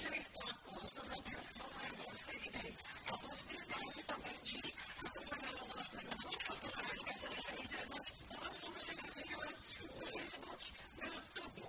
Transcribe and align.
mas 0.00 0.12
eles 0.12 0.24
estão 0.24 0.48
apostas, 0.48 1.12
a 1.12 1.14
atenção 1.16 1.66
é 1.84 1.88
você 2.08 2.32
que 2.38 2.50
tem 2.50 2.74
a 3.12 3.18
possibilidade 3.18 4.04
também 4.04 4.36
de 4.42 4.74
acompanhar 5.04 5.54
o 5.62 5.68
nosso 5.68 5.90
programa, 5.90 6.22
é 6.22 6.24
não 6.24 6.40
só 6.40 6.54
pela 6.54 6.76
rádio, 6.76 7.02
mas 7.06 7.18
também 7.20 7.42
pela 7.42 7.60
internet, 7.60 8.12
nós 8.30 8.56
vamos 8.62 8.86
chegar 8.86 9.02
no 9.04 10.06
Facebook, 10.06 10.72
no 10.96 11.04
YouTube, 11.04 11.62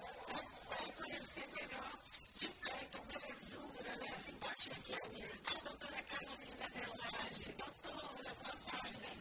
para 0.69 0.93
conhecer 0.93 1.47
melhor 1.47 1.91
de 2.37 2.47
perto 2.47 2.97
a 2.97 3.19
belezura, 3.19 3.95
né? 3.97 4.17
Simpatia 4.17 4.75
que 4.75 4.93
é 4.93 4.97
a 4.97 5.59
doutora 5.59 6.03
Carolina 6.03 6.69
Delage, 6.69 7.51
doutora, 7.51 8.33
boa 8.35 8.55
tarde, 8.71 9.20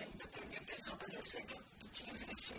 ainda 0.00 0.26
para 0.28 0.44
minha 0.46 0.60
pessoa, 0.62 0.98
mas 1.00 1.14
eu 1.14 1.22
sei 1.22 1.42
que, 1.42 1.58
que 1.92 2.10
existe 2.10 2.54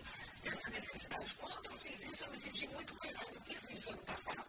essa 0.45 0.69
necessidade. 0.69 1.35
Quando 1.35 1.65
eu 1.65 1.73
fiz 1.73 2.05
isso, 2.05 2.23
eu 2.23 2.31
me 2.31 2.37
senti 2.37 2.67
muito 2.67 2.95
melhor. 3.03 3.25
Eu 3.33 3.39
fiz 3.39 3.69
isso 3.69 3.89
ano 3.89 4.03
passado. 4.03 4.45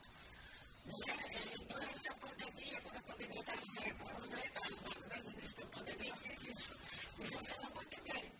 E, 0.86 1.64
durante 1.64 2.08
a 2.08 2.14
pandemia, 2.14 2.80
quando 2.82 2.96
a 2.96 3.02
pandemia 3.02 3.40
está 3.40 3.54
em 3.54 3.90
agora, 3.90 4.26
né, 4.26 4.42
atrasado, 4.46 5.00
né, 5.08 5.22
no 5.24 5.30
início 5.32 5.56
da 5.58 5.66
pandemia, 5.66 6.10
eu 6.10 6.16
fiz 6.16 6.48
isso. 6.48 6.74
E 7.18 7.24
funcionou 7.24 7.70
muito 7.74 8.02
bem 8.02 8.32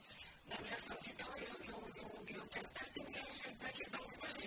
na 0.48 0.60
minha 0.60 0.76
saúde. 0.76 1.10
Então, 1.10 1.28
eu, 1.38 1.64
eu, 1.64 1.92
eu, 1.96 2.36
eu 2.36 2.46
quero 2.48 2.68
testemunhar 2.68 3.30
isso 3.30 3.46
aí 3.46 3.54
para 3.54 3.72
que 3.72 3.82
está 3.82 3.98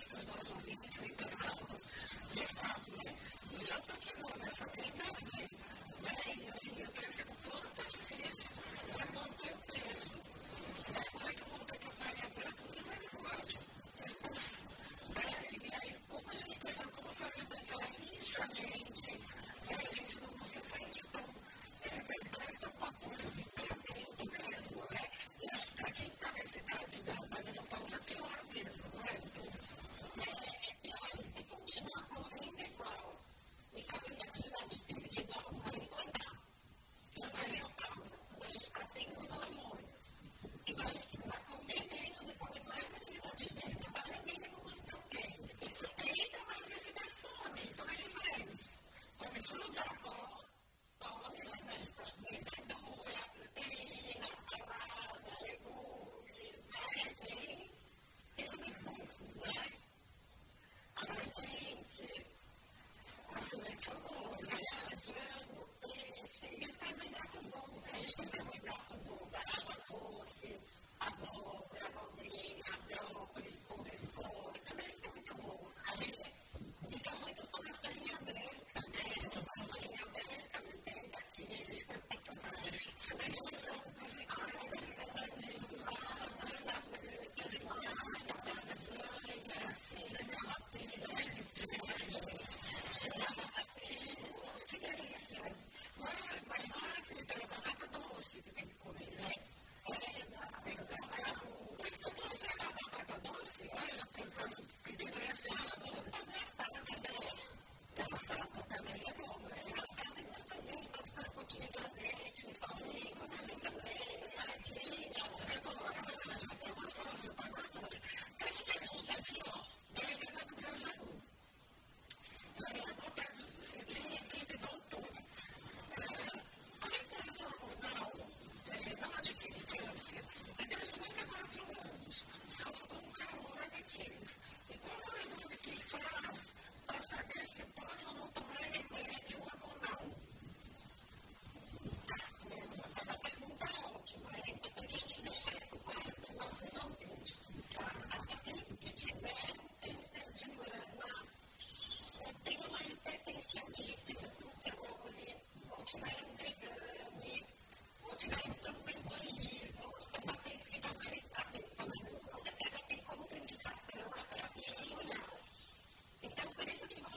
pessoas 0.08 0.50
a 0.50 0.70
e 0.70 0.76
para 0.76 0.88
os 0.88 1.02
internautas, 1.02 1.84
de 2.32 2.46
fato, 2.46 2.90
né? 2.92 3.14
E 3.52 3.66
já 3.66 3.78
estou 3.78 3.96
aqui 3.96 4.38
nessa 4.38 4.66
verdade 4.66 5.67
né? 6.02 6.50
assim, 6.52 6.80
eu 6.80 6.88
percebo 6.90 7.32
o 7.32 7.50
quanto 7.50 7.80
eu 7.80 7.90
fiz 7.90 8.52
para 8.92 9.06
manter 9.12 9.52
o 9.52 9.58
peso. 9.72 10.16
Né? 10.16 11.04
Como 11.12 11.28
é 11.28 11.34
que 11.34 11.40
eu 11.40 11.46
voltei 11.46 11.78
para 11.78 11.88
o 11.88 11.92
farinha 11.92 12.28
branca? 12.28 12.62
Misericórdia. 12.74 13.17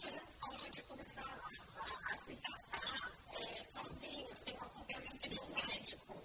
faixa 0.02 0.24
onde 0.66 0.84
começaram 0.84 1.32
a, 1.32 2.14
a, 2.14 2.18
se 2.18 2.36
tratar 2.38 3.12
é, 3.34 3.64
sozinhos, 3.64 4.40
sem 4.40 4.54
o 4.56 4.64
acompanhamento 4.64 5.30
de 5.30 5.40
um 5.42 5.54
médico. 5.54 6.18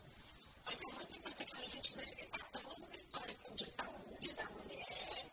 Porque 0.65 0.91
é 0.91 0.95
muito 0.95 1.19
importante 1.19 1.57
a 1.57 1.63
gente 1.63 1.97
verificar 1.97 2.51
todo 2.51 2.87
o 2.87 2.93
histórico 2.93 3.55
de 3.55 3.65
saúde 3.65 4.33
da 4.35 4.45
mulher, 4.51 5.31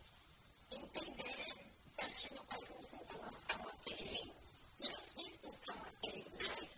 entender 0.71 1.55
certinho 1.85 2.43
quais 2.43 2.63
são 2.65 2.79
os 2.79 2.89
sintomas 2.89 3.41
que 3.41 3.51
ela 3.53 3.73
tem 3.85 4.33
e 4.79 4.87
os 4.91 5.13
riscos 5.13 5.59
que 5.59 5.71
ela 5.71 5.91
tem, 6.01 6.23
né? 6.23 6.69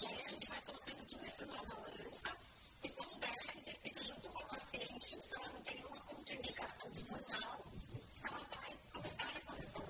E 0.00 0.06
aí 0.06 0.22
a 0.24 0.28
gente 0.28 0.48
vai 0.48 0.60
colocando 0.62 1.06
tudo 1.06 1.26
isso 1.26 1.46
na 1.46 1.62
balança 1.64 2.36
e 2.82 2.88
pondera 2.88 3.58
e 3.58 3.60
decide 3.62 4.02
junto 4.02 4.28
com 4.30 4.42
o 4.42 4.48
paciente 4.48 5.22
se 5.22 5.34
ela 5.36 5.48
não 5.48 5.62
tem 5.62 5.84
uma 5.84 6.00
contraindicação 6.00 6.90
desmanual, 6.90 7.64
se 8.12 8.26
ela 8.28 8.46
vai 8.54 8.71
Philosophical 8.94 9.54
soul, 9.54 9.86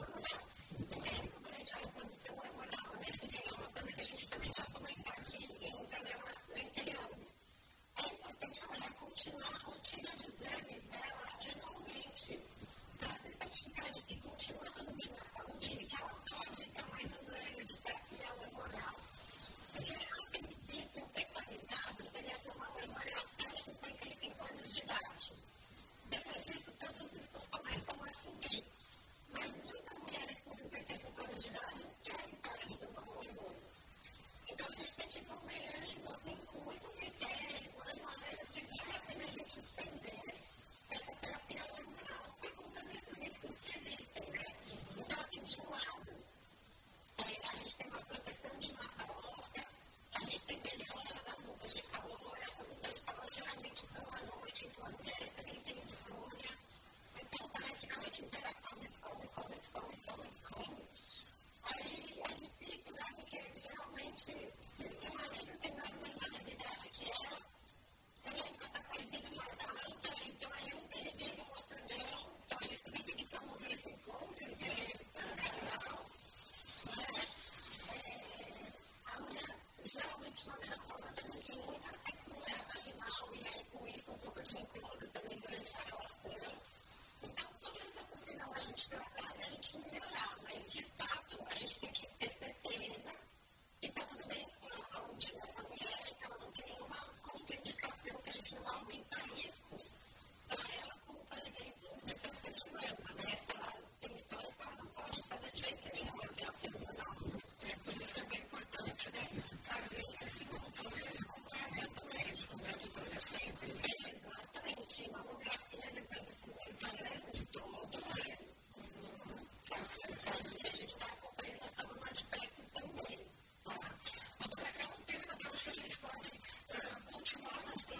the 0.90 1.00
basic 1.00 1.31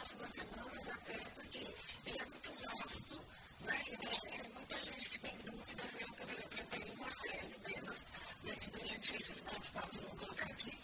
próximas 0.02 0.30
semanas, 0.30 0.88
até 0.88 1.16
porque 1.30 1.58
ele 2.06 2.18
é 2.18 2.24
muito 2.24 2.50
vasto, 2.50 3.24
né? 3.60 3.82
E 3.86 3.96
tem 3.96 4.48
muita 4.52 4.80
gente 4.80 5.10
que 5.10 5.18
tem 5.20 5.36
dúvidas. 5.44 6.00
Eu, 6.00 6.08
por 6.08 6.28
exemplo, 6.28 6.58
eu 6.58 6.66
tenho 6.66 6.92
uma 6.94 7.10
série 7.10 7.58
delas, 7.58 8.06
né, 8.42 8.56
que 8.56 8.70
durante 8.70 9.14
esses 9.14 9.40
bate-papos 9.42 10.02
eu 10.02 10.08
vou 10.08 10.18
colocar 10.18 10.44
aqui. 10.46 10.76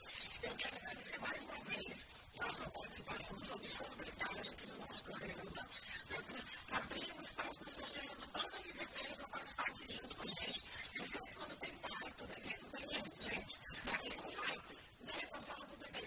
Eu 0.44 0.54
quero 0.54 0.76
agradecer 0.76 1.18
mais 1.18 1.42
uma 1.42 1.64
vez 1.64 2.06
a 2.38 2.48
sua 2.48 2.70
participação, 2.70 3.42
sua 3.42 3.58
disponibilidade 3.58 4.50
aqui 4.50 4.66
no 4.68 4.78
nosso 4.78 5.02
programa, 5.02 5.66
né, 6.10 6.16
por 6.28 6.76
abrir 6.76 7.12
um 7.18 7.22
espaço 7.22 7.60
na 7.60 7.68
sua 7.68 7.87
agenda 7.87 8.26
toda 8.32 8.58
quinta-feira 8.62 9.16
para 9.16 9.28
participar 9.28 9.64
aqui 9.64 9.92
junto 9.92 10.14
com 10.14 10.22
a 10.22 10.26
gente. 10.26 10.64
E 10.94 11.02
sempre 11.02 11.34
quando 11.34 11.56
tem 11.58 11.76
parto, 11.78 12.25
né, 12.25 12.34
que 12.37 12.64
tem 12.70 12.88
gente, 12.88 13.22
gente, 13.34 13.58
aqui 13.92 14.16
não 14.16 14.28
sai, 14.28 14.60
né, 15.00 15.26
para 15.26 15.40
falar 15.40 15.66
para 15.66 15.75
o 15.75 15.78
bebê 15.78 16.06